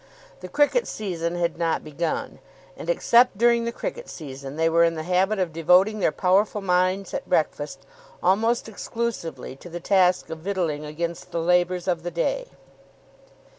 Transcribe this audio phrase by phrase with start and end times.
[0.39, 2.39] The cricket season had not begun,
[2.75, 6.59] and except during the cricket season they were in the habit of devoting their powerful
[6.59, 7.85] minds at breakfast
[8.23, 12.47] almost exclusively to the task of victualling against the labours of the day.